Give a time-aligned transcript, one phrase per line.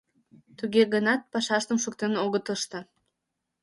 [0.57, 2.79] Туге гынат пашаштым шуктен огыт ыште.